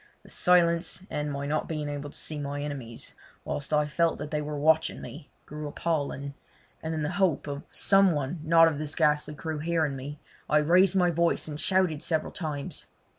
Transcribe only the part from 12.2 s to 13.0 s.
times.